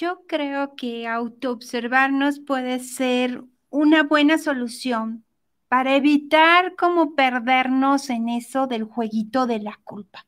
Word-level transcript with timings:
Yo 0.00 0.22
creo 0.26 0.76
que 0.76 1.06
autoobservarnos 1.06 2.40
puede 2.40 2.78
ser 2.78 3.44
una 3.68 4.02
buena 4.02 4.38
solución 4.38 5.26
para 5.68 5.94
evitar 5.94 6.74
como 6.74 7.14
perdernos 7.14 8.08
en 8.08 8.30
eso 8.30 8.66
del 8.66 8.84
jueguito 8.84 9.46
de 9.46 9.58
la 9.58 9.78
culpa. 9.84 10.26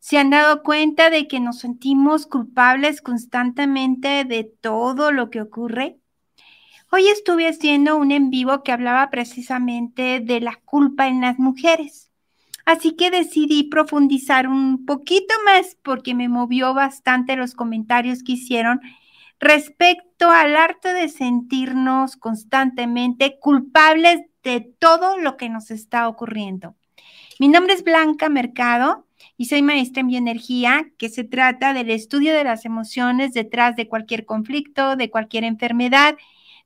¿Se 0.00 0.18
han 0.18 0.28
dado 0.28 0.62
cuenta 0.62 1.08
de 1.08 1.26
que 1.28 1.40
nos 1.40 1.60
sentimos 1.60 2.26
culpables 2.26 3.00
constantemente 3.00 4.26
de 4.26 4.44
todo 4.44 5.12
lo 5.12 5.30
que 5.30 5.40
ocurre? 5.40 5.98
Hoy 6.92 7.08
estuve 7.08 7.48
haciendo 7.48 7.96
un 7.96 8.12
en 8.12 8.28
vivo 8.28 8.62
que 8.62 8.72
hablaba 8.72 9.08
precisamente 9.08 10.20
de 10.20 10.42
la 10.42 10.56
culpa 10.56 11.08
en 11.08 11.22
las 11.22 11.38
mujeres. 11.38 12.07
Así 12.68 12.96
que 12.96 13.10
decidí 13.10 13.62
profundizar 13.62 14.46
un 14.46 14.84
poquito 14.84 15.32
más 15.46 15.78
porque 15.82 16.14
me 16.14 16.28
movió 16.28 16.74
bastante 16.74 17.34
los 17.34 17.54
comentarios 17.54 18.22
que 18.22 18.32
hicieron 18.32 18.82
respecto 19.40 20.28
al 20.30 20.54
arte 20.54 20.92
de 20.92 21.08
sentirnos 21.08 22.18
constantemente 22.18 23.38
culpables 23.40 24.20
de 24.42 24.60
todo 24.78 25.16
lo 25.16 25.38
que 25.38 25.48
nos 25.48 25.70
está 25.70 26.08
ocurriendo. 26.08 26.76
Mi 27.38 27.48
nombre 27.48 27.72
es 27.72 27.82
Blanca 27.82 28.28
Mercado 28.28 29.06
y 29.38 29.46
soy 29.46 29.62
maestra 29.62 30.02
en 30.02 30.08
bioenergía, 30.08 30.90
que 30.98 31.08
se 31.08 31.24
trata 31.24 31.72
del 31.72 31.88
estudio 31.88 32.34
de 32.34 32.44
las 32.44 32.66
emociones 32.66 33.32
detrás 33.32 33.76
de 33.76 33.88
cualquier 33.88 34.26
conflicto, 34.26 34.94
de 34.94 35.08
cualquier 35.08 35.44
enfermedad, 35.44 36.18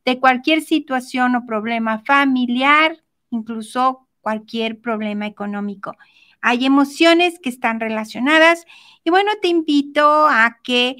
de 0.05 0.19
cualquier 0.19 0.62
situación 0.62 1.37
o 1.37 1.46
problema 1.46 2.01
familiar, 2.01 3.05
incluso 3.30 4.09
cualquier 4.22 4.80
problema 4.80 5.26
económico. 5.26 5.96
Hay 6.40 6.64
emociones 6.64 7.38
que 7.38 7.50
están 7.50 7.78
relacionadas 7.78 8.64
y 9.04 9.10
bueno, 9.10 9.30
te 9.42 9.48
invito 9.48 10.26
a 10.26 10.58
que 10.64 10.96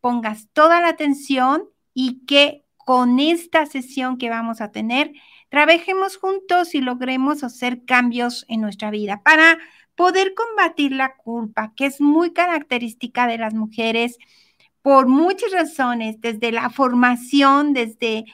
pongas 0.00 0.48
toda 0.52 0.80
la 0.80 0.88
atención 0.88 1.64
y 1.92 2.24
que 2.26 2.62
con 2.76 3.18
esta 3.18 3.66
sesión 3.66 4.16
que 4.16 4.30
vamos 4.30 4.60
a 4.60 4.70
tener, 4.70 5.12
trabajemos 5.48 6.16
juntos 6.16 6.74
y 6.76 6.80
logremos 6.80 7.42
hacer 7.42 7.84
cambios 7.84 8.44
en 8.48 8.60
nuestra 8.60 8.92
vida 8.92 9.22
para 9.24 9.58
poder 9.96 10.34
combatir 10.34 10.92
la 10.92 11.16
culpa, 11.16 11.72
que 11.74 11.86
es 11.86 12.00
muy 12.00 12.32
característica 12.32 13.26
de 13.26 13.38
las 13.38 13.54
mujeres 13.54 14.18
por 14.82 15.08
muchas 15.08 15.50
razones, 15.50 16.20
desde 16.20 16.52
la 16.52 16.70
formación, 16.70 17.72
desde 17.72 18.24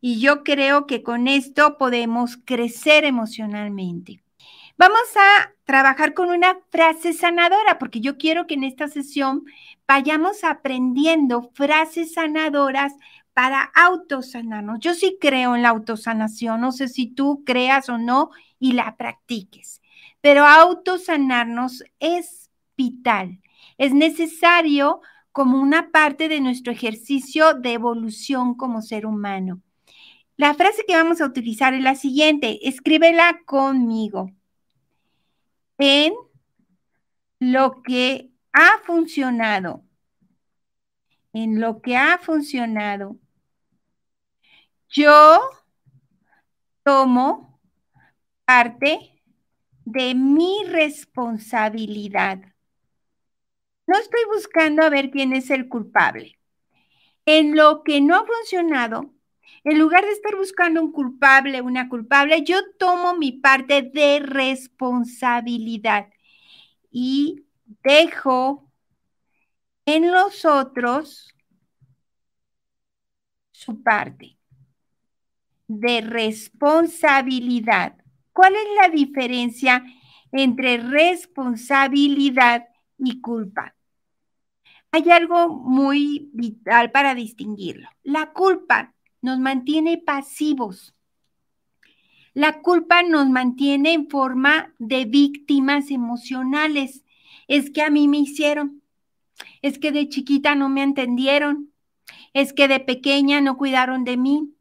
Y 0.00 0.20
yo 0.20 0.42
creo 0.42 0.86
que 0.86 1.02
con 1.02 1.28
esto 1.28 1.78
podemos 1.78 2.36
crecer 2.36 3.04
emocionalmente. 3.04 4.22
Vamos 4.76 5.16
a 5.16 5.52
trabajar 5.64 6.12
con 6.12 6.30
una 6.30 6.58
frase 6.70 7.12
sanadora, 7.12 7.78
porque 7.78 8.00
yo 8.00 8.18
quiero 8.18 8.48
que 8.48 8.54
en 8.54 8.64
esta 8.64 8.88
sesión 8.88 9.44
vayamos 9.86 10.42
aprendiendo 10.42 11.50
frases 11.54 12.14
sanadoras 12.14 12.94
para 13.34 13.62
autosanarnos. 13.74 14.78
Yo 14.80 14.94
sí 14.94 15.16
creo 15.20 15.56
en 15.56 15.62
la 15.62 15.70
autosanación, 15.70 16.60
no 16.60 16.72
sé 16.72 16.88
si 16.88 17.06
tú 17.06 17.42
creas 17.44 17.88
o 17.88 17.98
no 17.98 18.30
y 18.58 18.72
la 18.72 18.96
practiques, 18.96 19.80
pero 20.20 20.44
autosanarnos 20.44 21.84
es 21.98 22.50
vital, 22.76 23.40
es 23.78 23.94
necesario 23.94 25.00
como 25.32 25.60
una 25.60 25.90
parte 25.90 26.28
de 26.28 26.40
nuestro 26.40 26.72
ejercicio 26.72 27.54
de 27.54 27.72
evolución 27.72 28.54
como 28.54 28.82
ser 28.82 29.06
humano. 29.06 29.62
La 30.36 30.54
frase 30.54 30.84
que 30.86 30.96
vamos 30.96 31.20
a 31.20 31.26
utilizar 31.26 31.74
es 31.74 31.82
la 31.82 31.94
siguiente, 31.94 32.68
escríbela 32.68 33.40
conmigo. 33.46 34.30
En 35.78 36.12
lo 37.38 37.82
que 37.82 38.30
ha 38.52 38.78
funcionado, 38.84 39.84
en 41.32 41.60
lo 41.60 41.80
que 41.80 41.96
ha 41.96 42.18
funcionado, 42.18 43.16
yo 44.88 45.40
tomo 46.82 47.60
parte 48.44 49.22
de 49.84 50.14
mi 50.14 50.64
responsabilidad. 50.66 52.40
No 53.86 53.98
estoy 53.98 54.20
buscando 54.32 54.82
a 54.82 54.90
ver 54.90 55.10
quién 55.10 55.32
es 55.32 55.50
el 55.50 55.68
culpable. 55.68 56.38
En 57.24 57.56
lo 57.56 57.82
que 57.82 58.00
no 58.00 58.16
ha 58.16 58.26
funcionado, 58.26 59.14
en 59.64 59.78
lugar 59.78 60.04
de 60.04 60.12
estar 60.12 60.36
buscando 60.36 60.82
un 60.82 60.92
culpable, 60.92 61.60
una 61.60 61.88
culpable, 61.88 62.42
yo 62.42 62.58
tomo 62.78 63.14
mi 63.14 63.32
parte 63.32 63.82
de 63.82 64.20
responsabilidad 64.20 66.08
y 66.90 67.44
dejo 67.82 68.71
en 69.86 70.10
los 70.10 70.44
otros 70.44 71.34
su 73.52 73.82
parte 73.82 74.38
de 75.68 76.00
responsabilidad. 76.00 77.96
¿Cuál 78.32 78.54
es 78.54 78.66
la 78.80 78.88
diferencia 78.88 79.84
entre 80.32 80.78
responsabilidad 80.78 82.68
y 82.98 83.20
culpa? 83.20 83.74
Hay 84.90 85.10
algo 85.10 85.48
muy 85.48 86.30
vital 86.34 86.90
para 86.90 87.14
distinguirlo. 87.14 87.88
La 88.02 88.32
culpa 88.32 88.94
nos 89.22 89.38
mantiene 89.38 89.98
pasivos. 89.98 90.94
La 92.34 92.60
culpa 92.60 93.02
nos 93.02 93.28
mantiene 93.28 93.94
en 93.94 94.08
forma 94.08 94.74
de 94.78 95.04
víctimas 95.06 95.90
emocionales. 95.90 97.04
Es 97.48 97.70
que 97.70 97.82
a 97.82 97.90
mí 97.90 98.08
me 98.08 98.18
hicieron. 98.18 98.81
Es 99.62 99.78
que 99.78 99.92
de 99.92 100.08
chiquita 100.08 100.54
no 100.54 100.68
me 100.68 100.82
entendieron. 100.82 101.72
Es 102.34 102.52
que 102.52 102.68
de 102.68 102.80
pequeña 102.80 103.40
no 103.40 103.56
cuidaron 103.56 104.04
de 104.04 104.16
mí 104.16 104.54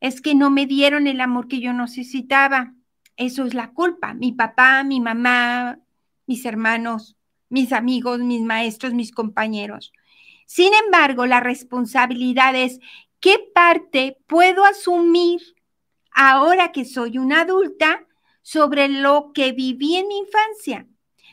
es 0.00 0.20
que 0.20 0.34
no 0.34 0.50
me 0.50 0.66
dieron 0.66 1.06
el 1.06 1.20
amor 1.20 1.48
que 1.48 1.60
yo 1.60 1.72
necesitaba. 1.72 2.74
Eso 3.16 3.44
es 3.44 3.54
la 3.54 3.72
culpa. 3.72 4.14
Mi 4.14 4.32
papá, 4.32 4.84
mi 4.84 5.00
mamá, 5.00 5.80
mis 6.26 6.44
hermanos, 6.44 7.16
mis 7.48 7.72
amigos, 7.72 8.20
mis 8.20 8.42
maestros, 8.42 8.94
mis 8.94 9.12
compañeros. 9.12 9.92
Sin 10.46 10.72
embargo, 10.72 11.26
la 11.26 11.40
responsabilidad 11.40 12.54
es 12.54 12.78
qué 13.20 13.38
parte 13.54 14.18
puedo 14.26 14.64
asumir 14.64 15.40
ahora 16.12 16.72
que 16.72 16.84
soy 16.84 17.18
una 17.18 17.42
adulta 17.42 18.06
sobre 18.42 18.88
lo 18.88 19.32
que 19.34 19.52
viví 19.52 19.96
en 19.96 20.08
mi 20.08 20.18
infancia. 20.18 20.86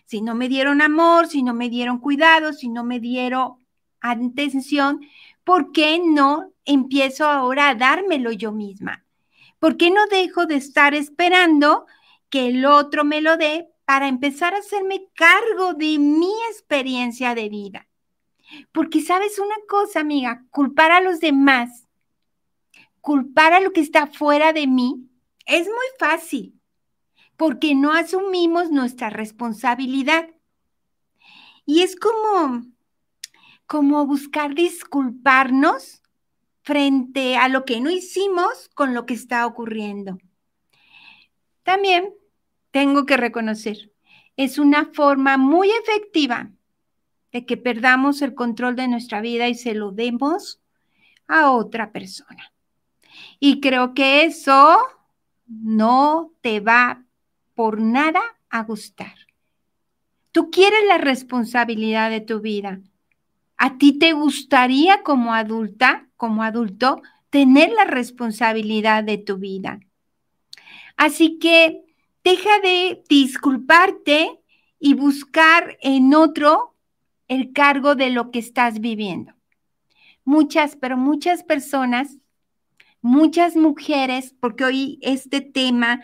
Si 0.06 0.22
no 0.22 0.36
me 0.36 0.48
dieron 0.48 0.82
amor, 0.82 1.28
si 1.28 1.42
no 1.44 1.54
me 1.54 1.70
dieron 1.70 2.00
cuidado, 2.00 2.54
si 2.54 2.70
no 2.70 2.84
me 2.84 3.00
dieron 3.00 3.56
atención, 4.02 5.02
¿por 5.44 5.72
qué 5.72 6.00
no 6.04 6.54
empiezo 6.64 7.26
ahora 7.26 7.70
a 7.70 7.76
dármelo 7.76 8.32
yo 8.32 8.52
misma? 8.52 9.04
¿Por 9.60 9.78
qué 9.78 9.90
no 9.90 10.06
dejo 10.08 10.46
de 10.46 10.56
estar 10.56 10.94
esperando 10.94 11.86
que 12.30 12.48
el 12.48 12.66
otro 12.66 13.04
me 13.04 13.22
lo 13.22 13.38
dé 13.38 13.68
para 13.86 14.08
empezar 14.08 14.54
a 14.54 14.60
hacerme 14.60 15.08
cargo 15.16 15.74
de 15.74 15.98
mi 15.98 16.32
experiencia 16.52 17.34
de 17.34 17.50
vida? 17.50 17.88
Porque 18.72 19.02
sabes 19.02 19.40
una 19.40 19.56
cosa, 19.68 20.02
amiga, 20.02 20.46
culpar 20.52 20.92
a 20.92 21.02
los 21.02 21.20
demás, 21.20 21.88
culpar 23.02 23.54
a 23.54 23.60
lo 23.60 23.72
que 23.72 23.82
está 23.82 24.08
fuera 24.08 24.54
de 24.54 24.68
mí, 24.68 25.10
es 25.46 25.68
muy 25.68 25.88
fácil, 26.00 26.55
porque 27.38 27.76
no 27.76 27.94
asumimos 27.94 28.72
nuestra 28.72 29.10
responsabilidad. 29.10 30.30
Y 31.66 31.82
es 31.82 31.96
como, 31.96 32.66
como 33.66 34.06
buscar 34.06 34.56
disculparnos 34.56 36.02
frente 36.62 37.38
a 37.38 37.48
lo 37.48 37.66
que 37.66 37.80
no 37.80 37.90
hicimos 37.90 38.70
con 38.74 38.94
lo 38.94 39.06
que 39.06 39.14
está 39.14 39.46
ocurriendo. 39.46 40.18
También 41.64 42.14
tengo 42.72 43.06
que 43.06 43.18
reconocer, 43.18 43.92
es 44.38 44.60
una 44.60 44.92
forma 44.94 45.38
muy 45.38 45.70
efectiva 45.70 46.52
de 47.32 47.46
que 47.46 47.58
perdamos 47.58 48.22
el 48.22 48.34
control 48.34 48.76
de 48.76 48.88
nuestra 48.88 49.22
vida 49.22 49.48
y 49.48 49.56
se 49.56 49.74
lo 49.74 49.92
demos 49.92 50.62
a 51.28 51.52
otra 51.52 51.92
persona. 51.92 52.54
Y 53.40 53.62
creo 53.62 53.94
que 53.94 54.26
eso 54.26 54.78
no 55.48 56.32
te 56.42 56.60
va 56.60 57.05
por 57.56 57.82
nada 57.82 58.22
a 58.50 58.64
gustar. 58.64 59.16
Tú 60.32 60.52
quieres 60.52 60.82
la 60.88 60.98
responsabilidad 60.98 62.10
de 62.10 62.22
tu 62.22 62.42
vida. 62.42 62.82
¿A 63.58 63.78
ti 63.78 63.98
te 63.98 64.12
gustaría 64.12 65.02
como 65.02 65.34
adulta, 65.34 66.08
como 66.18 66.44
adulto, 66.44 67.02
tener 67.30 67.72
la 67.72 67.86
responsabilidad 67.86 69.04
de 69.04 69.18
tu 69.18 69.38
vida? 69.38 69.80
Así 70.98 71.40
que 71.40 71.86
deja 72.24 72.60
de 72.62 73.04
disculparte 73.08 74.42
y 74.78 74.94
buscar 74.94 75.78
en 75.82 76.14
otro 76.14 76.76
el 77.28 77.54
cargo 77.54 77.96
de 77.96 78.10
lo 78.10 78.32
que 78.32 78.40
estás 78.40 78.80
viviendo. 78.80 79.34
Muchas, 80.26 80.76
pero 80.76 80.98
muchas 80.98 81.44
personas, 81.44 82.18
muchas 83.02 83.56
mujeres, 83.56 84.36
porque 84.40 84.66
hoy 84.66 85.00
este 85.02 85.40
tema 85.40 86.02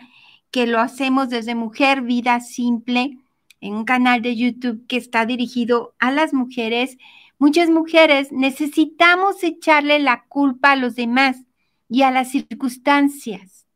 que 0.52 0.66
lo 0.66 0.78
hacemos 0.78 1.30
desde 1.30 1.56
Mujer 1.56 2.02
Vida 2.02 2.38
Simple, 2.40 3.18
en 3.60 3.74
un 3.74 3.84
canal 3.84 4.20
de 4.22 4.36
YouTube 4.36 4.86
que 4.86 4.98
está 4.98 5.24
dirigido 5.24 5.94
a 5.98 6.12
las 6.12 6.34
mujeres, 6.34 6.98
muchas 7.38 7.70
mujeres 7.70 8.30
necesitamos 8.32 9.42
echarle 9.42 9.98
la 9.98 10.24
culpa 10.28 10.72
a 10.72 10.76
los 10.76 10.94
demás 10.94 11.38
y 11.88 12.02
a 12.02 12.10
las 12.10 12.30
circunstancias. 12.30 13.66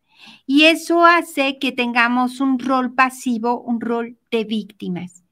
Y 0.44 0.64
eso 0.64 1.04
hace 1.04 1.58
que 1.58 1.72
tengamos 1.72 2.40
un 2.40 2.58
rol 2.58 2.94
pasivo, 2.94 3.60
un 3.60 3.80
rol 3.80 4.18
de 4.30 4.44
víctimas. 4.44 5.24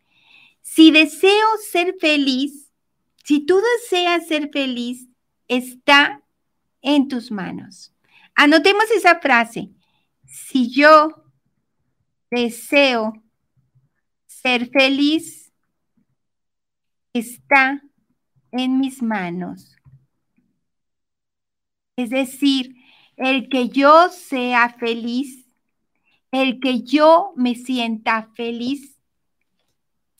Si 0.63 0.91
deseo 0.91 1.47
ser 1.71 1.97
feliz, 2.01 2.71
si 3.23 3.41
tú 3.41 3.61
deseas 3.83 4.27
ser 4.27 4.51
feliz, 4.51 5.09
está 5.49 6.23
en 6.81 7.09
tus 7.09 7.31
manos. 7.31 7.93
Anotemos 8.35 8.85
esa 8.97 9.21
frase. 9.21 9.71
Si 10.25 10.71
yo 10.71 11.24
deseo 12.35 13.13
ser 14.27 14.69
feliz, 14.71 15.53
está 17.13 17.83
en 18.53 18.79
mis 18.79 19.03
manos. 19.03 19.77
Es 21.97 22.11
decir, 22.11 22.75
el 23.17 23.49
que 23.49 23.69
yo 23.69 24.09
sea 24.09 24.69
feliz, 24.79 25.47
el 26.33 26.59
que 26.61 26.83
yo 26.83 27.33
me 27.37 27.55
sienta 27.55 28.31
feliz, 28.35 28.99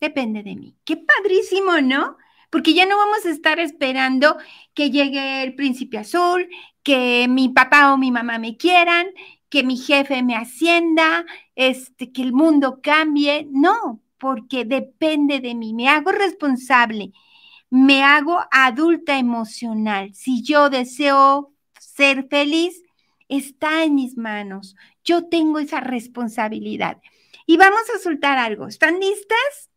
depende 0.01 0.43
de 0.43 0.55
mí. 0.55 0.77
Qué 0.85 0.97
padrísimo, 0.97 1.81
¿no? 1.81 2.17
Porque 2.51 2.75
ya 2.75 2.87
no 2.87 2.97
vamos 2.97 3.27
a 3.27 3.31
estar 3.31 3.59
esperando 3.59 4.37
que 4.75 4.91
llegue 4.91 5.43
el 5.43 5.57
príncipe 5.57 5.99
azul, 5.99 6.49
que 6.85 7.27
mi 7.29 7.49
papá 7.49 7.93
o 7.93 7.97
mi 7.97 8.13
mamá 8.13 8.39
me 8.39 8.57
quieran, 8.57 9.09
que 9.55 9.63
mi 9.63 9.77
jefe 9.77 10.25
me 10.25 10.35
ascienda, 10.35 11.25
este, 11.55 12.11
que 12.11 12.23
el 12.23 12.33
mundo 12.33 12.81
cambie. 12.83 13.47
No, 13.53 14.03
porque 14.19 14.65
depende 14.65 15.39
de 15.39 15.55
mí. 15.55 15.73
Me 15.73 15.89
hago 15.89 16.11
responsable, 16.11 17.13
me 17.71 18.03
hago 18.03 18.41
adulta 18.51 19.17
emocional. 19.17 20.13
Si 20.13 20.43
yo 20.43 20.71
deseo 20.71 21.55
ser 21.79 22.27
feliz, 22.29 22.83
está 23.29 23.85
en 23.85 23.95
mis 23.95 24.17
manos. 24.17 24.75
Yo 25.05 25.29
tengo 25.29 25.61
esa 25.61 25.79
responsabilidad. 25.79 27.01
Y 27.47 27.57
vamos 27.57 27.83
a 27.95 28.01
soltar 28.01 28.39
algo. 28.39 28.67
¿Están 28.67 28.99
listas? 28.99 29.71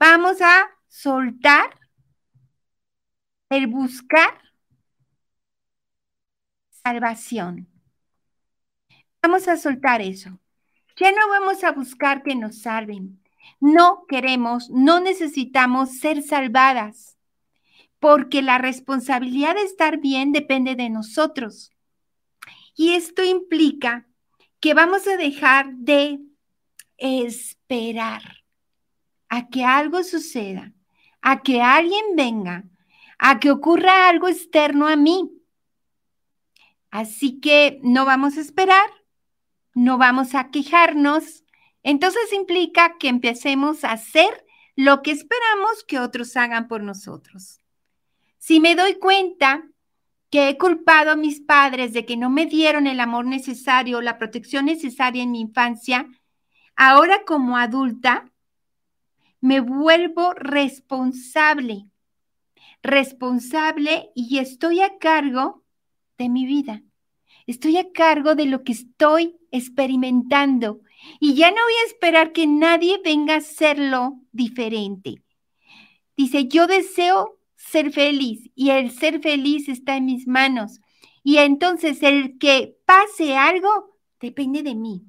Vamos 0.00 0.40
a 0.40 0.68
soltar 0.88 1.78
el 3.48 3.68
buscar 3.68 4.42
salvación. 6.82 7.71
Vamos 9.22 9.46
a 9.46 9.56
soltar 9.56 10.02
eso. 10.02 10.40
Ya 10.96 11.12
no 11.12 11.28
vamos 11.28 11.62
a 11.62 11.70
buscar 11.70 12.22
que 12.24 12.34
nos 12.34 12.62
salven. 12.62 13.22
No 13.60 14.04
queremos, 14.08 14.68
no 14.70 15.00
necesitamos 15.00 15.98
ser 15.98 16.22
salvadas, 16.22 17.16
porque 18.00 18.42
la 18.42 18.58
responsabilidad 18.58 19.54
de 19.54 19.62
estar 19.62 19.98
bien 19.98 20.32
depende 20.32 20.74
de 20.74 20.90
nosotros. 20.90 21.70
Y 22.74 22.94
esto 22.94 23.22
implica 23.22 24.08
que 24.58 24.74
vamos 24.74 25.06
a 25.06 25.16
dejar 25.16 25.72
de 25.74 26.18
esperar 26.98 28.22
a 29.28 29.48
que 29.48 29.64
algo 29.64 30.02
suceda, 30.02 30.72
a 31.20 31.42
que 31.42 31.62
alguien 31.62 32.16
venga, 32.16 32.64
a 33.18 33.38
que 33.38 33.50
ocurra 33.50 34.08
algo 34.08 34.28
externo 34.28 34.88
a 34.88 34.96
mí. 34.96 35.30
Así 36.90 37.40
que 37.40 37.80
no 37.82 38.04
vamos 38.04 38.36
a 38.36 38.40
esperar, 38.40 38.90
no 39.74 39.98
vamos 39.98 40.34
a 40.34 40.50
quejarnos. 40.50 41.44
Entonces 41.82 42.32
implica 42.32 42.96
que 42.98 43.08
empecemos 43.08 43.84
a 43.84 43.92
hacer 43.92 44.44
lo 44.76 45.02
que 45.02 45.10
esperamos 45.10 45.84
que 45.86 45.98
otros 45.98 46.36
hagan 46.36 46.68
por 46.68 46.82
nosotros. 46.82 47.60
Si 48.38 48.60
me 48.60 48.74
doy 48.74 48.94
cuenta 48.94 49.64
que 50.30 50.48
he 50.48 50.58
culpado 50.58 51.10
a 51.10 51.16
mis 51.16 51.40
padres 51.40 51.92
de 51.92 52.06
que 52.06 52.16
no 52.16 52.30
me 52.30 52.46
dieron 52.46 52.86
el 52.86 53.00
amor 53.00 53.26
necesario, 53.26 54.00
la 54.00 54.18
protección 54.18 54.64
necesaria 54.64 55.22
en 55.22 55.30
mi 55.30 55.40
infancia, 55.40 56.08
ahora 56.74 57.24
como 57.24 57.58
adulta 57.58 58.32
me 59.40 59.60
vuelvo 59.60 60.32
responsable, 60.34 61.86
responsable 62.82 64.10
y 64.14 64.38
estoy 64.38 64.80
a 64.80 64.98
cargo 64.98 65.64
de 66.16 66.28
mi 66.28 66.46
vida. 66.46 66.82
Estoy 67.46 67.76
a 67.78 67.92
cargo 67.92 68.34
de 68.34 68.46
lo 68.46 68.62
que 68.64 68.72
estoy 68.72 69.36
experimentando 69.50 70.80
y 71.20 71.34
ya 71.34 71.50
no 71.50 71.56
voy 71.56 71.74
a 71.82 71.86
esperar 71.86 72.32
que 72.32 72.46
nadie 72.46 73.00
venga 73.04 73.34
a 73.34 73.38
hacerlo 73.38 74.20
diferente. 74.32 75.22
Dice, 76.16 76.46
yo 76.46 76.66
deseo 76.66 77.38
ser 77.56 77.92
feliz 77.92 78.50
y 78.54 78.70
el 78.70 78.90
ser 78.90 79.20
feliz 79.20 79.68
está 79.68 79.96
en 79.96 80.06
mis 80.06 80.26
manos. 80.26 80.80
Y 81.24 81.38
entonces 81.38 82.02
el 82.02 82.38
que 82.38 82.76
pase 82.84 83.36
algo 83.36 83.96
depende 84.20 84.62
de 84.62 84.74
mí. 84.74 85.04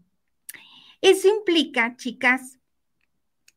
Eso 1.01 1.27
implica, 1.27 1.95
chicas, 1.97 2.59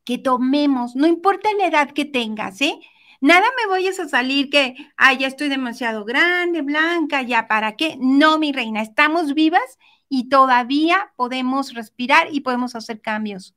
que 0.04 0.18
tomemos, 0.18 0.96
no 0.96 1.06
importa 1.06 1.48
la 1.58 1.66
edad 1.66 1.90
que 1.90 2.04
tengas, 2.04 2.60
¿eh? 2.60 2.78
Nada 3.20 3.46
me 3.56 3.70
vayas 3.70 3.98
a 3.98 4.08
salir 4.08 4.50
que, 4.50 4.74
ay, 4.96 5.18
ya 5.18 5.26
estoy 5.26 5.48
demasiado 5.48 6.04
grande, 6.04 6.62
blanca, 6.62 7.22
ya 7.22 7.48
para 7.48 7.76
qué. 7.76 7.96
No, 7.98 8.38
mi 8.38 8.52
reina, 8.52 8.82
estamos 8.82 9.34
vivas 9.34 9.78
y 10.08 10.28
todavía 10.28 11.12
podemos 11.16 11.74
respirar 11.74 12.28
y 12.30 12.40
podemos 12.40 12.74
hacer 12.74 13.00
cambios. 13.00 13.54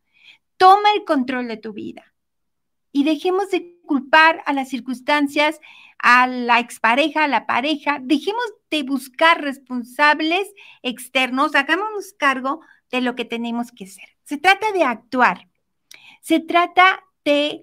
Toma 0.57 0.89
el 0.95 1.05
control 1.05 1.47
de 1.47 1.57
tu 1.57 1.73
vida 1.73 2.13
y 2.91 3.03
dejemos 3.03 3.51
de 3.51 3.79
culpar 3.85 4.41
a 4.45 4.53
las 4.53 4.69
circunstancias, 4.69 5.59
a 5.97 6.27
la 6.27 6.59
expareja, 6.59 7.23
a 7.23 7.27
la 7.27 7.45
pareja. 7.45 7.99
Dejemos 8.01 8.45
de 8.69 8.83
buscar 8.83 9.41
responsables 9.41 10.47
externos, 10.81 11.55
hagámonos 11.55 12.13
cargo 12.17 12.61
de 12.91 13.01
lo 13.01 13.15
que 13.15 13.25
tenemos 13.25 13.71
que 13.71 13.85
hacer. 13.85 14.09
Se 14.23 14.37
trata 14.37 14.71
de 14.71 14.83
actuar. 14.83 15.47
Se 16.21 16.39
trata 16.39 17.03
de 17.25 17.61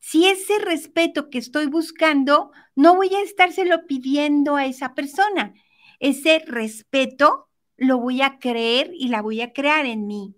si 0.00 0.26
ese 0.26 0.58
respeto 0.58 1.30
que 1.30 1.38
estoy 1.38 1.66
buscando, 1.66 2.50
no 2.74 2.96
voy 2.96 3.14
a 3.14 3.22
estárselo 3.22 3.86
pidiendo 3.86 4.56
a 4.56 4.66
esa 4.66 4.94
persona. 4.94 5.54
Ese 6.00 6.42
respeto 6.46 7.48
lo 7.76 7.98
voy 7.98 8.22
a 8.22 8.38
creer 8.38 8.90
y 8.94 9.08
la 9.08 9.22
voy 9.22 9.42
a 9.42 9.52
crear 9.52 9.86
en 9.86 10.06
mí. 10.06 10.34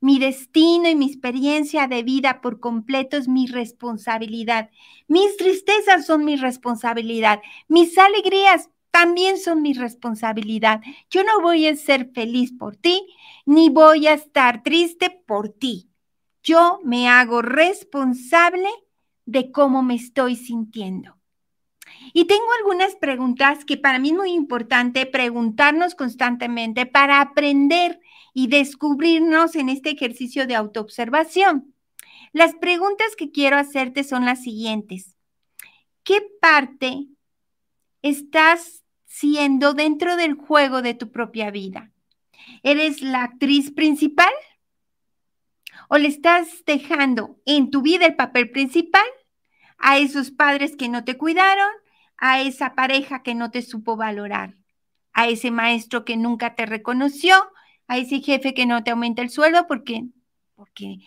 Mi 0.00 0.18
destino 0.18 0.88
y 0.88 0.94
mi 0.94 1.06
experiencia 1.06 1.86
de 1.86 2.02
vida 2.02 2.40
por 2.40 2.60
completo 2.60 3.16
es 3.16 3.28
mi 3.28 3.46
responsabilidad. 3.46 4.70
Mis 5.08 5.36
tristezas 5.36 6.06
son 6.06 6.24
mi 6.24 6.36
responsabilidad. 6.36 7.40
Mis 7.68 7.98
alegrías 7.98 8.70
también 8.90 9.38
son 9.38 9.62
mi 9.62 9.72
responsabilidad. 9.72 10.80
Yo 11.10 11.24
no 11.24 11.40
voy 11.40 11.66
a 11.66 11.76
ser 11.76 12.10
feliz 12.12 12.52
por 12.52 12.76
ti, 12.76 13.06
ni 13.46 13.70
voy 13.70 14.06
a 14.06 14.14
estar 14.14 14.62
triste 14.62 15.10
por 15.26 15.48
ti. 15.48 15.90
Yo 16.42 16.80
me 16.84 17.08
hago 17.08 17.42
responsable 17.42 18.68
de 19.30 19.52
cómo 19.52 19.82
me 19.84 19.94
estoy 19.94 20.34
sintiendo. 20.34 21.16
Y 22.12 22.24
tengo 22.24 22.46
algunas 22.58 22.96
preguntas 22.96 23.64
que 23.64 23.76
para 23.76 24.00
mí 24.00 24.08
es 24.08 24.16
muy 24.16 24.32
importante 24.32 25.06
preguntarnos 25.06 25.94
constantemente 25.94 26.84
para 26.84 27.20
aprender 27.20 28.00
y 28.34 28.48
descubrirnos 28.48 29.54
en 29.54 29.68
este 29.68 29.90
ejercicio 29.90 30.48
de 30.48 30.56
autoobservación. 30.56 31.74
Las 32.32 32.54
preguntas 32.54 33.14
que 33.16 33.30
quiero 33.30 33.56
hacerte 33.56 34.02
son 34.02 34.24
las 34.24 34.42
siguientes. 34.42 35.16
¿Qué 36.02 36.22
parte 36.40 37.06
estás 38.02 38.84
siendo 39.06 39.74
dentro 39.74 40.16
del 40.16 40.34
juego 40.34 40.82
de 40.82 40.94
tu 40.94 41.12
propia 41.12 41.52
vida? 41.52 41.92
¿Eres 42.64 43.00
la 43.00 43.22
actriz 43.22 43.70
principal? 43.70 44.32
¿O 45.88 45.98
le 45.98 46.08
estás 46.08 46.64
dejando 46.66 47.40
en 47.46 47.70
tu 47.70 47.82
vida 47.82 48.06
el 48.06 48.16
papel 48.16 48.50
principal 48.50 49.04
a 49.80 49.98
esos 49.98 50.30
padres 50.30 50.76
que 50.76 50.88
no 50.88 51.04
te 51.04 51.16
cuidaron, 51.16 51.70
a 52.16 52.40
esa 52.40 52.74
pareja 52.74 53.22
que 53.22 53.34
no 53.34 53.50
te 53.50 53.62
supo 53.62 53.96
valorar, 53.96 54.56
a 55.12 55.26
ese 55.26 55.50
maestro 55.50 56.04
que 56.04 56.16
nunca 56.16 56.54
te 56.54 56.66
reconoció, 56.66 57.34
a 57.88 57.96
ese 57.98 58.20
jefe 58.20 58.54
que 58.54 58.66
no 58.66 58.84
te 58.84 58.92
aumenta 58.92 59.22
el 59.22 59.30
sueldo 59.30 59.66
porque, 59.66 60.04
porque 60.54 60.98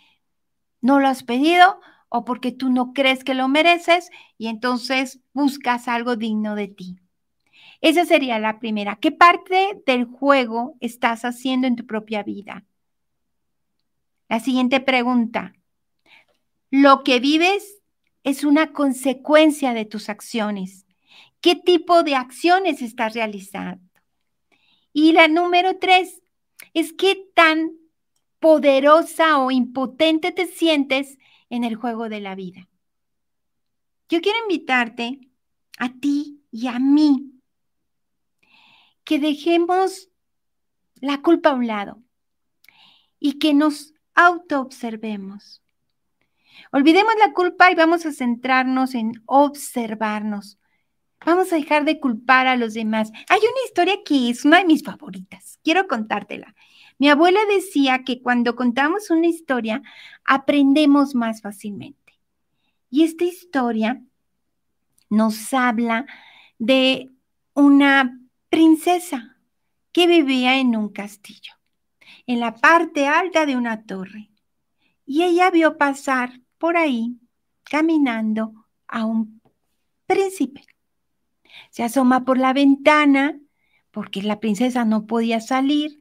no 0.80 1.00
lo 1.00 1.08
has 1.08 1.22
pedido 1.22 1.80
o 2.08 2.24
porque 2.24 2.52
tú 2.52 2.68
no 2.68 2.92
crees 2.92 3.24
que 3.24 3.34
lo 3.34 3.48
mereces 3.48 4.10
y 4.36 4.48
entonces 4.48 5.20
buscas 5.32 5.88
algo 5.88 6.16
digno 6.16 6.56
de 6.56 6.68
ti. 6.68 6.96
Esa 7.80 8.04
sería 8.04 8.38
la 8.38 8.58
primera. 8.58 8.96
¿Qué 8.96 9.12
parte 9.12 9.82
del 9.86 10.04
juego 10.04 10.76
estás 10.80 11.24
haciendo 11.24 11.66
en 11.66 11.76
tu 11.76 11.86
propia 11.86 12.22
vida? 12.22 12.64
La 14.28 14.40
siguiente 14.40 14.80
pregunta. 14.80 15.54
¿Lo 16.70 17.04
que 17.04 17.20
vives 17.20 17.83
es 18.24 18.42
una 18.42 18.72
consecuencia 18.72 19.72
de 19.74 19.84
tus 19.84 20.08
acciones? 20.08 20.86
¿Qué 21.40 21.54
tipo 21.54 22.02
de 22.02 22.16
acciones 22.16 22.82
estás 22.82 23.14
realizando? 23.14 23.82
Y 24.92 25.12
la 25.12 25.28
número 25.28 25.78
tres 25.78 26.22
es 26.72 26.92
qué 26.92 27.30
tan 27.34 27.72
poderosa 28.40 29.38
o 29.38 29.50
impotente 29.50 30.32
te 30.32 30.46
sientes 30.46 31.18
en 31.50 31.64
el 31.64 31.76
juego 31.76 32.08
de 32.08 32.20
la 32.20 32.34
vida. 32.34 32.68
Yo 34.08 34.20
quiero 34.20 34.38
invitarte 34.48 35.28
a 35.78 35.92
ti 35.92 36.42
y 36.50 36.66
a 36.68 36.78
mí 36.78 37.32
que 39.04 39.18
dejemos 39.18 40.08
la 40.96 41.20
culpa 41.20 41.50
a 41.50 41.54
un 41.54 41.66
lado 41.66 42.02
y 43.18 43.38
que 43.38 43.54
nos 43.54 43.94
autoobservemos. 44.14 45.63
Olvidemos 46.76 47.14
la 47.24 47.32
culpa 47.32 47.70
y 47.70 47.76
vamos 47.76 48.04
a 48.04 48.10
centrarnos 48.10 48.96
en 48.96 49.12
observarnos. 49.26 50.58
Vamos 51.24 51.52
a 51.52 51.56
dejar 51.56 51.84
de 51.84 52.00
culpar 52.00 52.48
a 52.48 52.56
los 52.56 52.74
demás. 52.74 53.12
Hay 53.28 53.38
una 53.38 53.64
historia 53.64 53.98
que 54.04 54.28
es 54.28 54.44
una 54.44 54.58
de 54.58 54.64
mis 54.64 54.82
favoritas. 54.82 55.60
Quiero 55.62 55.86
contártela. 55.86 56.56
Mi 56.98 57.08
abuela 57.08 57.38
decía 57.48 58.02
que 58.02 58.20
cuando 58.20 58.56
contamos 58.56 59.10
una 59.10 59.28
historia, 59.28 59.82
aprendemos 60.24 61.14
más 61.14 61.42
fácilmente. 61.42 62.18
Y 62.90 63.04
esta 63.04 63.22
historia 63.22 64.02
nos 65.10 65.54
habla 65.54 66.06
de 66.58 67.12
una 67.52 68.18
princesa 68.48 69.36
que 69.92 70.08
vivía 70.08 70.58
en 70.58 70.74
un 70.74 70.88
castillo, 70.88 71.52
en 72.26 72.40
la 72.40 72.56
parte 72.56 73.06
alta 73.06 73.46
de 73.46 73.56
una 73.56 73.84
torre. 73.84 74.32
Y 75.06 75.22
ella 75.22 75.52
vio 75.52 75.78
pasar 75.78 76.40
por 76.64 76.78
ahí, 76.78 77.18
caminando, 77.62 78.54
a 78.88 79.04
un 79.04 79.42
príncipe 80.06 80.64
se 81.68 81.82
asoma 81.82 82.24
por 82.24 82.38
la 82.38 82.54
ventana 82.54 83.38
porque 83.90 84.22
la 84.22 84.40
princesa 84.40 84.86
no 84.86 85.06
podía 85.06 85.42
salir, 85.42 86.00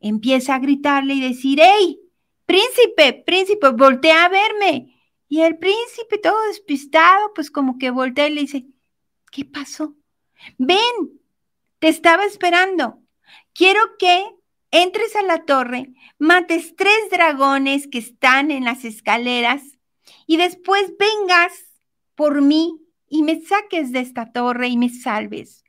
empieza 0.00 0.54
a 0.54 0.58
gritarle 0.58 1.12
y 1.12 1.20
decir, 1.20 1.60
¡Ey! 1.60 2.00
Príncipe, 2.46 3.12
príncipe, 3.26 3.68
voltea 3.68 4.24
a 4.24 4.30
verme. 4.30 4.98
Y 5.28 5.42
el 5.42 5.58
príncipe, 5.58 6.16
todo 6.16 6.46
despistado, 6.46 7.34
pues 7.34 7.50
como 7.50 7.76
que 7.76 7.90
voltea 7.90 8.28
y 8.28 8.34
le 8.34 8.40
dice, 8.40 8.64
¿qué 9.30 9.44
pasó? 9.44 9.96
Ven, 10.56 11.20
te 11.78 11.88
estaba 11.88 12.24
esperando. 12.24 13.02
Quiero 13.52 13.82
que 13.98 14.24
entres 14.70 15.14
a 15.14 15.22
la 15.22 15.44
torre, 15.44 15.92
mates 16.18 16.74
tres 16.74 17.10
dragones 17.10 17.86
que 17.86 17.98
están 17.98 18.50
en 18.50 18.64
las 18.64 18.86
escaleras 18.86 19.76
y 20.30 20.36
después 20.36 20.92
vengas 20.96 21.52
por 22.14 22.40
mí 22.40 22.80
y 23.08 23.24
me 23.24 23.40
saques 23.40 23.90
de 23.90 23.98
esta 23.98 24.30
torre 24.30 24.68
y 24.68 24.76
me 24.76 24.88
salves. 24.88 25.64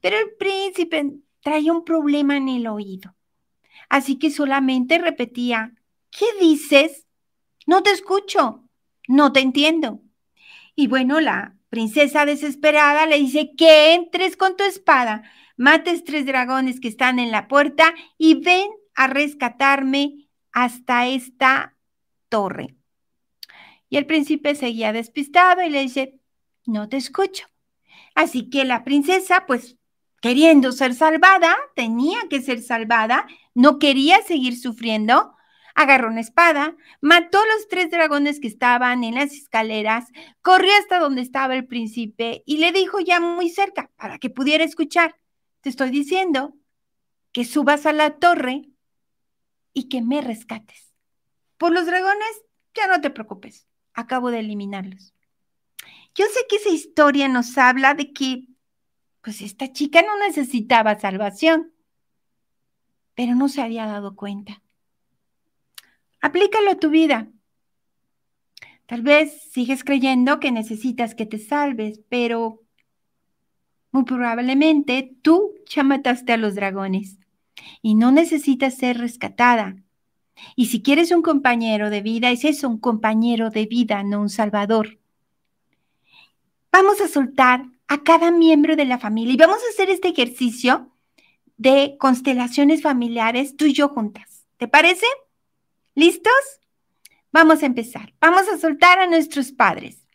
Pero 0.00 0.18
el 0.18 0.36
príncipe 0.38 1.14
traía 1.40 1.72
un 1.72 1.84
problema 1.84 2.36
en 2.36 2.48
el 2.48 2.68
oído, 2.68 3.16
así 3.88 4.20
que 4.20 4.30
solamente 4.30 4.98
repetía, 4.98 5.74
¿qué 6.12 6.26
dices? 6.40 7.08
No 7.66 7.82
te 7.82 7.90
escucho, 7.90 8.62
no 9.08 9.32
te 9.32 9.40
entiendo. 9.40 10.00
Y 10.76 10.86
bueno, 10.86 11.18
la 11.18 11.56
princesa 11.68 12.24
desesperada 12.24 13.04
le 13.06 13.18
dice 13.18 13.50
que 13.56 13.94
entres 13.94 14.36
con 14.36 14.56
tu 14.56 14.62
espada, 14.62 15.24
mates 15.56 16.04
tres 16.04 16.24
dragones 16.24 16.78
que 16.78 16.86
están 16.86 17.18
en 17.18 17.32
la 17.32 17.48
puerta 17.48 17.92
y 18.16 18.34
ven 18.34 18.70
a 18.94 19.08
rescatarme 19.08 20.28
hasta 20.52 21.08
esta 21.08 21.76
torre. 22.28 22.76
Y 23.92 23.98
el 23.98 24.06
príncipe 24.06 24.54
seguía 24.54 24.90
despistado 24.94 25.60
y 25.60 25.68
le 25.68 25.82
dice, 25.82 26.18
no 26.64 26.88
te 26.88 26.96
escucho. 26.96 27.46
Así 28.14 28.48
que 28.48 28.64
la 28.64 28.84
princesa, 28.84 29.44
pues 29.46 29.76
queriendo 30.22 30.72
ser 30.72 30.94
salvada, 30.94 31.54
tenía 31.76 32.18
que 32.30 32.40
ser 32.40 32.62
salvada, 32.62 33.26
no 33.52 33.78
quería 33.78 34.22
seguir 34.22 34.58
sufriendo, 34.58 35.34
agarró 35.74 36.08
una 36.08 36.22
espada, 36.22 36.74
mató 37.02 37.36
a 37.36 37.46
los 37.54 37.68
tres 37.68 37.90
dragones 37.90 38.40
que 38.40 38.48
estaban 38.48 39.04
en 39.04 39.16
las 39.16 39.34
escaleras, 39.34 40.06
corrió 40.40 40.72
hasta 40.80 40.98
donde 40.98 41.20
estaba 41.20 41.54
el 41.54 41.66
príncipe 41.66 42.42
y 42.46 42.56
le 42.56 42.72
dijo 42.72 42.98
ya 42.98 43.20
muy 43.20 43.50
cerca 43.50 43.90
para 43.96 44.16
que 44.16 44.30
pudiera 44.30 44.64
escuchar, 44.64 45.16
te 45.60 45.68
estoy 45.68 45.90
diciendo 45.90 46.54
que 47.30 47.44
subas 47.44 47.84
a 47.84 47.92
la 47.92 48.16
torre 48.16 48.70
y 49.74 49.90
que 49.90 50.00
me 50.00 50.22
rescates. 50.22 50.94
Por 51.58 51.72
los 51.72 51.84
dragones, 51.84 52.42
ya 52.74 52.86
no 52.86 53.02
te 53.02 53.10
preocupes, 53.10 53.66
acabo 53.94 54.30
de 54.30 54.40
eliminarlos. 54.40 55.14
Yo 56.14 56.26
sé 56.26 56.40
que 56.48 56.56
esa 56.56 56.68
historia 56.68 57.28
nos 57.28 57.56
habla 57.56 57.94
de 57.94 58.12
que, 58.12 58.48
pues 59.22 59.40
esta 59.40 59.72
chica 59.72 60.02
no 60.02 60.18
necesitaba 60.26 60.98
salvación, 60.98 61.72
pero 63.14 63.34
no 63.34 63.48
se 63.48 63.62
había 63.62 63.86
dado 63.86 64.14
cuenta. 64.16 64.62
Aplícalo 66.20 66.70
a 66.70 66.78
tu 66.78 66.90
vida. 66.90 67.28
Tal 68.86 69.02
vez 69.02 69.50
sigues 69.50 69.84
creyendo 69.84 70.38
que 70.38 70.52
necesitas 70.52 71.14
que 71.14 71.26
te 71.26 71.38
salves, 71.38 72.00
pero 72.08 72.62
muy 73.90 74.04
probablemente 74.04 75.16
tú 75.22 75.54
ya 75.66 75.82
mataste 75.82 76.32
a 76.32 76.36
los 76.36 76.54
dragones 76.54 77.18
y 77.80 77.94
no 77.94 78.12
necesitas 78.12 78.76
ser 78.76 78.98
rescatada. 78.98 79.81
Y 80.56 80.66
si 80.66 80.82
quieres 80.82 81.10
un 81.10 81.22
compañero 81.22 81.90
de 81.90 82.00
vida, 82.00 82.30
es 82.30 82.44
eso, 82.44 82.68
un 82.68 82.78
compañero 82.78 83.50
de 83.50 83.66
vida, 83.66 84.02
no 84.02 84.20
un 84.20 84.28
salvador. 84.28 84.98
Vamos 86.70 87.00
a 87.00 87.08
soltar 87.08 87.66
a 87.88 88.02
cada 88.02 88.30
miembro 88.30 88.76
de 88.76 88.86
la 88.86 88.98
familia 88.98 89.34
y 89.34 89.36
vamos 89.36 89.58
a 89.58 89.70
hacer 89.72 89.90
este 89.90 90.08
ejercicio 90.08 90.90
de 91.56 91.96
constelaciones 91.98 92.82
familiares 92.82 93.56
tú 93.56 93.66
y 93.66 93.74
yo 93.74 93.88
juntas. 93.88 94.46
¿Te 94.56 94.68
parece? 94.68 95.06
¿Listos? 95.94 96.32
Vamos 97.30 97.62
a 97.62 97.66
empezar. 97.66 98.14
Vamos 98.20 98.48
a 98.48 98.58
soltar 98.58 98.98
a 98.98 99.06
nuestros 99.06 99.52
padres. 99.52 100.06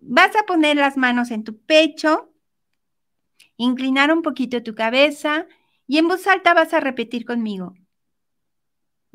Vas 0.00 0.34
a 0.36 0.44
poner 0.44 0.76
las 0.76 0.96
manos 0.96 1.30
en 1.30 1.44
tu 1.44 1.58
pecho, 1.58 2.32
inclinar 3.56 4.12
un 4.12 4.22
poquito 4.22 4.62
tu 4.62 4.74
cabeza 4.74 5.46
y 5.86 5.98
en 5.98 6.08
voz 6.08 6.26
alta 6.26 6.54
vas 6.54 6.74
a 6.74 6.80
repetir 6.80 7.24
conmigo. 7.24 7.74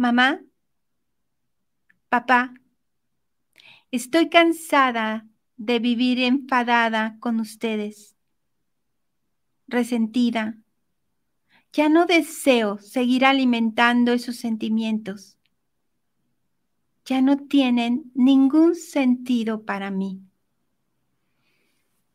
Mamá, 0.01 0.41
papá, 2.10 2.55
estoy 3.91 4.29
cansada 4.29 5.27
de 5.58 5.77
vivir 5.77 6.17
enfadada 6.24 7.17
con 7.20 7.39
ustedes, 7.39 8.15
resentida, 9.67 10.58
Ya 11.72 11.88
no 11.88 12.08
deseo 12.08 12.79
seguir 12.79 13.25
alimentando 13.25 14.12
esos 14.12 14.38
sentimientos. 14.38 15.38
Ya 17.05 17.22
no 17.22 17.38
tienen 17.38 18.12
ningún 18.15 18.74
sentido 18.74 19.65
para 19.65 19.91
mí. 19.91 20.20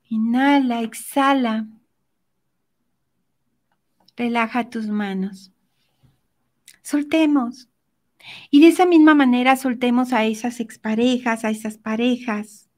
Inhala, 0.09 0.83
exhala. 0.83 1.69
Relaja 4.16 4.69
tus 4.69 4.88
manos. 4.88 5.52
Soltemos. 6.83 7.69
Y 8.50 8.61
de 8.61 8.68
esa 8.68 8.87
misma 8.87 9.14
manera 9.14 9.56
soltemos 9.56 10.12
a 10.12 10.25
esas 10.25 10.61
exparejas, 10.61 11.45
a 11.45 11.50
esas 11.50 11.78
parejas. 11.78 12.68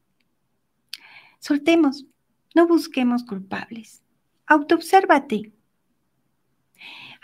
Soltemos. 1.39 2.05
No 2.55 2.67
busquemos 2.67 3.23
culpables. 3.23 4.03
Autoobsérvate. 4.47 5.53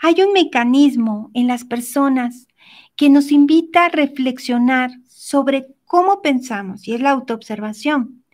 Hay 0.00 0.22
un 0.22 0.32
mecanismo 0.32 1.30
en 1.34 1.46
las 1.46 1.64
personas 1.64 2.46
que 2.94 3.10
nos 3.10 3.32
invita 3.32 3.86
a 3.86 3.88
reflexionar 3.88 4.90
sobre 5.08 5.66
cómo 5.84 6.22
pensamos 6.22 6.86
y 6.86 6.94
es 6.94 7.00
la 7.00 7.10
autoobservación. 7.10 8.24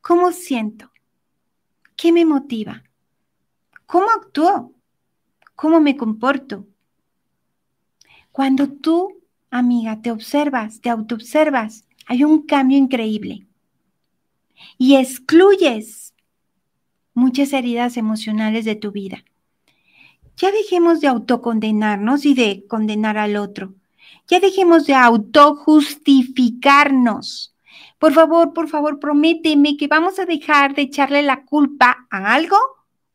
¿Cómo 0.00 0.32
siento? 0.32 0.90
¿Qué 1.96 2.12
me 2.12 2.24
motiva? 2.24 2.84
¿Cómo 3.86 4.06
actúo? 4.10 4.72
¿Cómo 5.54 5.80
me 5.80 5.96
comporto? 5.96 6.66
Cuando 8.30 8.68
tú, 8.68 9.15
amiga, 9.50 10.00
te 10.02 10.10
observas, 10.10 10.80
te 10.80 10.90
autoobservas, 10.90 11.84
hay 12.06 12.24
un 12.24 12.42
cambio 12.42 12.78
increíble. 12.78 13.46
Y 14.78 14.96
excluyes 14.96 16.14
muchas 17.14 17.52
heridas 17.52 17.96
emocionales 17.96 18.64
de 18.64 18.74
tu 18.76 18.92
vida. 18.92 19.24
Ya 20.36 20.52
dejemos 20.52 21.00
de 21.00 21.08
autocondenarnos 21.08 22.24
y 22.26 22.34
de 22.34 22.64
condenar 22.68 23.18
al 23.18 23.36
otro. 23.36 23.74
Ya 24.28 24.38
dejemos 24.38 24.86
de 24.86 24.94
autojustificarnos. 24.94 27.56
Por 27.98 28.12
favor, 28.12 28.52
por 28.52 28.68
favor, 28.68 29.00
prométeme 29.00 29.78
que 29.78 29.88
vamos 29.88 30.18
a 30.18 30.26
dejar 30.26 30.74
de 30.74 30.82
echarle 30.82 31.22
la 31.22 31.44
culpa 31.44 32.06
a 32.10 32.34
algo 32.34 32.58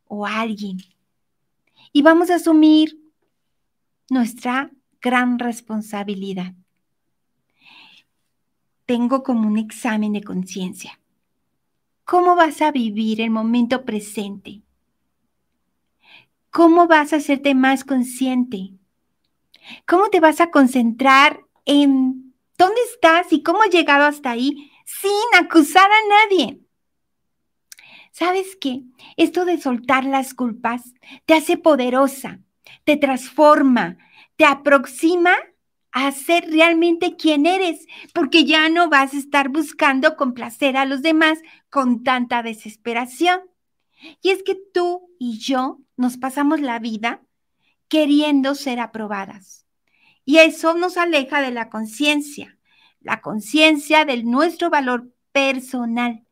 o 0.08 0.26
a 0.26 0.42
alguien. 0.42 0.78
Y 1.94 2.02
vamos 2.02 2.32
a 2.32 2.36
asumir 2.36 2.98
nuestra 4.10 4.72
gran 5.02 5.40
responsabilidad. 5.40 6.54
Tengo 8.86 9.24
como 9.24 9.48
un 9.48 9.58
examen 9.58 10.14
de 10.14 10.24
conciencia. 10.24 11.00
¿Cómo 12.04 12.36
vas 12.36 12.62
a 12.62 12.72
vivir 12.72 13.22
el 13.22 13.30
momento 13.30 13.86
presente? 13.86 14.62
¿Cómo 16.50 16.88
vas 16.88 17.14
a 17.14 17.18
hacerte 17.18 17.56
más 17.56 17.84
consciente? 17.84 18.74
¿Cómo 19.86 20.10
te 20.10 20.20
vas 20.20 20.42
a 20.42 20.52
concentrar 20.52 21.46
en 21.66 22.34
dónde 22.58 22.82
estás 22.94 23.32
y 23.34 23.42
cómo 23.42 23.64
has 23.64 23.70
llegado 23.70 24.06
hasta 24.06 24.32
ahí 24.32 24.72
sin 24.86 25.40
acusar 25.40 25.90
a 25.90 26.30
nadie. 26.30 26.60
¿Sabes 28.12 28.58
qué? 28.60 28.84
Esto 29.18 29.46
de 29.46 29.60
soltar 29.60 30.06
las 30.06 30.34
culpas 30.34 30.94
te 31.26 31.34
hace 31.34 31.58
poderosa, 31.58 32.40
te 32.84 32.98
transforma, 32.98 33.98
te 34.42 34.48
aproxima 34.48 35.36
a 35.92 36.12
ser 36.12 36.50
realmente 36.50 37.16
quien 37.16 37.46
eres, 37.46 37.86
porque 38.12 38.44
ya 38.44 38.70
no 38.70 38.90
vas 38.90 39.14
a 39.14 39.18
estar 39.18 39.50
buscando 39.50 40.16
complacer 40.16 40.78
a 40.78 40.86
los 40.86 41.04
demás 41.04 41.38
con 41.70 42.02
tanta 42.02 42.42
desesperación. 42.42 43.40
Y 44.20 44.32
es 44.32 44.42
que 44.42 44.58
tú 44.74 45.12
y 45.20 45.38
yo 45.38 45.78
nos 45.96 46.18
pasamos 46.18 46.60
la 46.60 46.80
vida 46.80 47.22
queriendo 47.88 48.56
ser 48.56 48.80
aprobadas. 48.80 49.68
Y 50.26 50.38
eso 50.38 50.74
nos 50.74 50.98
aleja 50.98 51.40
de 51.40 51.52
la 51.52 51.70
conciencia 51.70 52.58
la 53.00 53.22
conciencia 53.22 54.06
de 54.06 54.24
nuestro 54.24 54.72
valor 54.72 55.14
personal. 55.32 56.26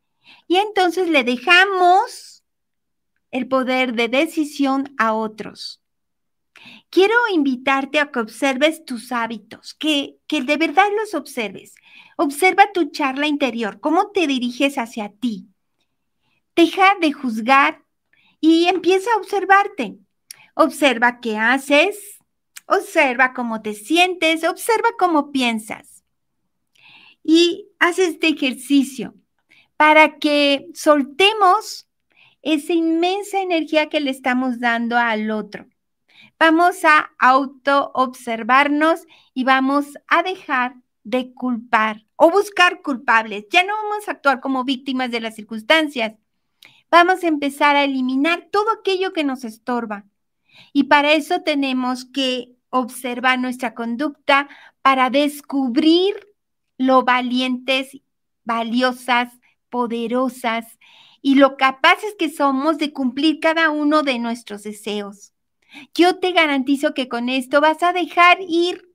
Y 0.48 0.56
entonces 0.58 1.10
le 1.10 1.24
dejamos 1.24 2.44
el 3.30 3.48
poder 3.48 3.94
de 3.94 4.08
decisión 4.08 4.96
a 4.98 5.14
otros. 5.14 5.84
Quiero 6.90 7.16
invitarte 7.34 8.00
a 8.00 8.12
que 8.12 8.20
observes 8.20 8.84
tus 8.86 9.12
hábitos, 9.12 9.74
que, 9.74 10.18
que 10.28 10.42
de 10.42 10.58
verdad 10.58 10.88
los 10.98 11.14
observes. 11.14 11.76
Observa 12.18 12.72
tu 12.74 12.90
charla 12.92 13.28
interior, 13.28 13.80
cómo 13.80 14.12
te 14.12 14.28
diriges 14.28 14.78
hacia 14.78 15.10
ti. 15.10 15.48
Deja 16.56 16.96
de 17.00 17.14
juzgar 17.14 17.84
y 18.42 18.66
empieza 18.66 19.10
a 19.14 19.18
observarte. 19.18 19.98
Observa 20.56 21.20
qué 21.22 21.38
haces, 21.38 22.20
observa 22.66 23.34
cómo 23.34 23.62
te 23.62 23.74
sientes, 23.74 24.44
observa 24.44 24.90
cómo 24.98 25.32
piensas 25.32 26.00
y 27.24 27.70
haz 27.78 28.00
este 28.00 28.30
ejercicio 28.30 29.14
para 29.78 30.18
que 30.18 30.66
soltemos 30.74 31.88
esa 32.42 32.74
inmensa 32.74 33.40
energía 33.40 33.88
que 33.88 34.00
le 34.00 34.10
estamos 34.10 34.60
dando 34.60 34.98
al 34.98 35.30
otro. 35.30 35.69
Vamos 36.40 36.86
a 36.86 37.12
auto 37.20 37.92
observarnos 37.94 39.06
y 39.34 39.44
vamos 39.44 39.88
a 40.08 40.24
dejar 40.24 40.76
de 41.04 41.34
culpar 41.34 42.06
o 42.16 42.32
buscar 42.32 42.82
culpables. 42.82 43.46
Ya 43.52 43.66
no 43.66 43.74
vamos 43.76 44.08
a 44.08 44.12
actuar 44.12 44.40
como 44.40 44.64
víctimas 44.64 45.12
de 45.12 45.20
las 45.20 45.36
circunstancias. 45.36 46.14
Vamos 46.90 47.26
a 47.26 47.28
empezar 47.28 47.76
a 47.76 47.84
eliminar 47.84 48.48
todo 48.54 48.72
aquello 48.72 49.12
que 49.12 49.26
nos 49.26 49.44
estorba. 49.44 50.06
Y 50.72 50.86
para 50.86 51.12
eso 51.12 51.42
tenemos 51.42 52.06
que 52.06 52.56
observar 52.70 53.38
nuestra 53.38 53.76
conducta 53.76 54.48
para 54.82 55.10
descubrir 55.10 56.16
lo 56.78 57.04
valientes, 57.04 57.98
valiosas, 58.46 59.34
poderosas 59.70 60.80
y 61.22 61.36
lo 61.36 61.58
capaces 61.58 62.16
que 62.18 62.30
somos 62.30 62.78
de 62.78 62.94
cumplir 62.94 63.42
cada 63.42 63.72
uno 63.72 64.04
de 64.04 64.20
nuestros 64.20 64.64
deseos. 64.64 65.34
Yo 65.94 66.20
te 66.20 66.32
garantizo 66.32 66.94
que 66.94 67.08
con 67.08 67.30
esto 67.30 67.62
vas 67.62 67.84
a 67.84 67.94
dejar 67.94 68.38
ir 68.48 68.90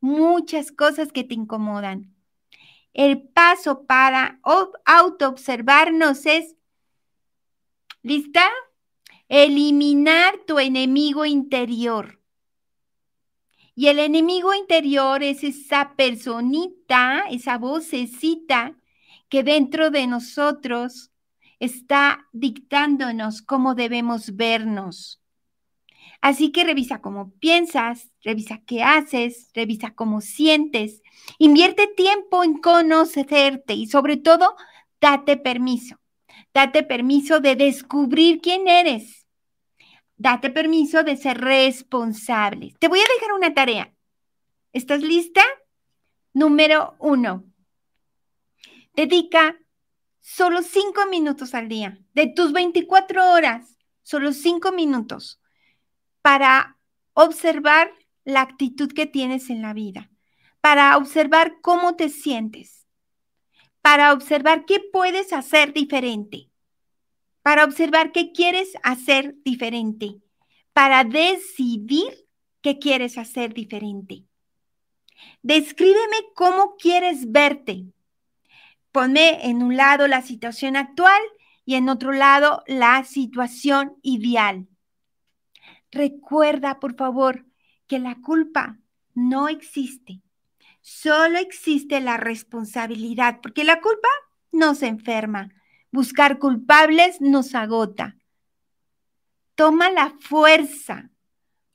muchas 0.00 0.72
cosas 0.72 1.12
que 1.12 1.24
te 1.24 1.34
incomodan. 1.34 2.14
El 2.92 3.22
paso 3.22 3.86
para 3.86 4.40
autoobservarnos 4.84 6.26
es, 6.26 6.56
¿lista? 8.02 8.48
Eliminar 9.28 10.38
tu 10.46 10.58
enemigo 10.58 11.24
interior. 11.26 12.20
Y 13.74 13.88
el 13.88 14.00
enemigo 14.00 14.54
interior 14.54 15.22
es 15.22 15.44
esa 15.44 15.94
personita, 15.94 17.24
esa 17.30 17.58
vocecita 17.58 18.76
que 19.28 19.44
dentro 19.44 19.90
de 19.90 20.06
nosotros 20.06 21.12
está 21.60 22.26
dictándonos 22.32 23.42
cómo 23.42 23.74
debemos 23.74 24.34
vernos. 24.34 25.17
Así 26.20 26.50
que 26.50 26.64
revisa 26.64 27.00
cómo 27.00 27.32
piensas, 27.38 28.10
revisa 28.22 28.60
qué 28.66 28.82
haces, 28.82 29.50
revisa 29.54 29.94
cómo 29.94 30.20
sientes. 30.20 31.02
Invierte 31.38 31.86
tiempo 31.86 32.44
en 32.44 32.58
conocerte 32.58 33.74
y 33.74 33.86
sobre 33.86 34.16
todo, 34.16 34.56
date 35.00 35.36
permiso. 35.36 36.00
Date 36.52 36.82
permiso 36.82 37.40
de 37.40 37.56
descubrir 37.56 38.40
quién 38.40 38.68
eres 38.68 39.18
date 40.18 40.50
permiso 40.50 41.04
de 41.04 41.16
ser 41.16 41.38
responsable. 41.40 42.74
Te 42.78 42.88
voy 42.88 42.98
a 42.98 43.14
dejar 43.14 43.32
una 43.32 43.54
tarea. 43.54 43.94
¿Estás 44.72 45.02
lista? 45.02 45.42
Número 46.34 46.96
uno. 46.98 47.44
Dedica 48.94 49.56
solo 50.20 50.62
cinco 50.62 51.06
minutos 51.06 51.54
al 51.54 51.68
día, 51.68 51.98
de 52.12 52.26
tus 52.26 52.52
24 52.52 53.32
horas, 53.32 53.78
solo 54.02 54.32
cinco 54.32 54.72
minutos, 54.72 55.40
para 56.28 56.76
observar 57.14 57.90
la 58.24 58.42
actitud 58.42 58.92
que 58.92 59.06
tienes 59.06 59.48
en 59.48 59.62
la 59.62 59.72
vida, 59.72 60.10
para 60.60 60.94
observar 60.98 61.56
cómo 61.62 61.96
te 61.96 62.10
sientes, 62.10 62.86
para 63.80 64.12
observar 64.12 64.66
qué 64.66 64.78
puedes 64.92 65.32
hacer 65.32 65.72
diferente 65.72 66.48
para 67.48 67.64
observar 67.64 68.12
qué 68.12 68.32
quieres 68.32 68.74
hacer 68.82 69.34
diferente, 69.42 70.18
para 70.74 71.02
decidir 71.02 72.26
qué 72.60 72.78
quieres 72.78 73.16
hacer 73.16 73.54
diferente. 73.54 74.26
Descríbeme 75.40 76.16
cómo 76.34 76.76
quieres 76.76 77.32
verte. 77.32 77.86
Ponme 78.92 79.48
en 79.48 79.62
un 79.62 79.78
lado 79.78 80.08
la 80.08 80.20
situación 80.20 80.76
actual 80.76 81.22
y 81.64 81.76
en 81.76 81.88
otro 81.88 82.12
lado 82.12 82.64
la 82.66 83.02
situación 83.04 83.96
ideal. 84.02 84.68
Recuerda, 85.90 86.80
por 86.80 86.94
favor, 86.96 87.46
que 87.86 87.98
la 87.98 88.16
culpa 88.16 88.78
no 89.14 89.48
existe. 89.48 90.20
Solo 90.80 91.38
existe 91.38 92.00
la 92.00 92.16
responsabilidad, 92.16 93.40
porque 93.42 93.64
la 93.64 93.80
culpa 93.80 94.08
no 94.52 94.74
se 94.74 94.86
enferma, 94.86 95.50
Buscar 95.90 96.38
culpables 96.38 97.20
nos 97.20 97.54
agota. 97.54 98.16
Toma 99.54 99.90
la 99.90 100.14
fuerza 100.20 101.10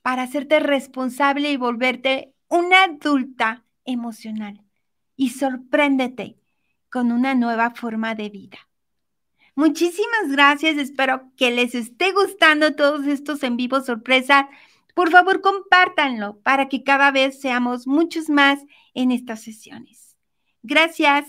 para 0.02 0.22
hacerte 0.22 0.60
responsable 0.60 1.50
y 1.50 1.56
volverte 1.56 2.34
una 2.48 2.84
adulta 2.84 3.64
emocional. 3.84 4.62
Y 5.16 5.30
sorpréndete 5.30 6.38
con 6.90 7.10
una 7.10 7.34
nueva 7.34 7.72
forma 7.72 8.14
de 8.14 8.30
vida. 8.30 8.58
Muchísimas 9.56 10.30
gracias, 10.30 10.76
espero 10.78 11.30
que 11.36 11.50
les 11.52 11.74
esté 11.74 12.12
gustando 12.12 12.74
todos 12.74 13.06
estos 13.06 13.42
en 13.44 13.56
vivo 13.56 13.80
sorpresa. 13.80 14.48
Por 14.94 15.10
favor, 15.10 15.40
compártanlo 15.40 16.40
para 16.42 16.68
que 16.68 16.82
cada 16.82 17.10
vez 17.12 17.40
seamos 17.40 17.86
muchos 17.86 18.28
más 18.28 18.60
en 18.94 19.12
estas 19.12 19.42
sesiones. 19.42 20.16
Gracias. 20.62 21.26